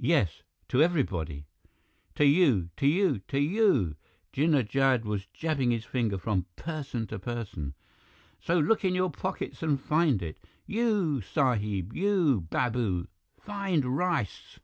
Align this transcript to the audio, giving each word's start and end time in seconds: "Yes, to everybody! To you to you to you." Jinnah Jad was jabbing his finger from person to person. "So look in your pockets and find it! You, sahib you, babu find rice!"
"Yes, 0.00 0.42
to 0.66 0.82
everybody! 0.82 1.46
To 2.16 2.24
you 2.24 2.70
to 2.76 2.84
you 2.88 3.20
to 3.28 3.38
you." 3.38 3.94
Jinnah 4.32 4.68
Jad 4.68 5.04
was 5.04 5.26
jabbing 5.26 5.70
his 5.70 5.84
finger 5.84 6.18
from 6.18 6.46
person 6.56 7.06
to 7.06 7.20
person. 7.20 7.74
"So 8.40 8.58
look 8.58 8.84
in 8.84 8.96
your 8.96 9.12
pockets 9.12 9.62
and 9.62 9.78
find 9.80 10.20
it! 10.20 10.40
You, 10.66 11.20
sahib 11.20 11.92
you, 11.92 12.40
babu 12.50 13.06
find 13.38 13.96
rice!" 13.96 14.58